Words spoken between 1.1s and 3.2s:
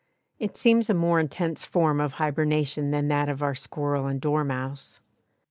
intense form of hibernation than